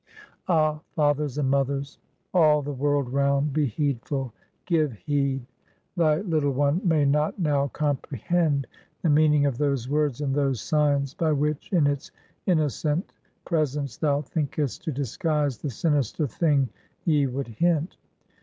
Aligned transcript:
Ah, 0.47 0.79
fathers 0.95 1.37
and 1.37 1.47
mothers! 1.51 1.99
all 2.33 2.63
the 2.63 2.73
world 2.73 3.07
round, 3.13 3.53
be 3.53 3.67
heedful, 3.67 4.33
give 4.65 4.93
heed! 4.93 5.45
Thy 5.95 6.21
little 6.21 6.49
one 6.53 6.81
may 6.83 7.05
not 7.05 7.37
now 7.37 7.67
comprehend 7.67 8.65
the 9.03 9.09
meaning 9.11 9.45
of 9.45 9.59
those 9.59 9.87
words 9.87 10.19
and 10.19 10.33
those 10.33 10.59
signs, 10.59 11.13
by 11.13 11.31
which, 11.31 11.71
in 11.71 11.85
its 11.85 12.09
innocent 12.47 13.13
presence, 13.45 13.95
thou 13.97 14.23
thinkest 14.23 14.83
to 14.85 14.91
disguise 14.91 15.59
the 15.59 15.69
sinister 15.69 16.25
thing 16.25 16.69
ye 17.05 17.27
would 17.27 17.49
hint. 17.49 17.95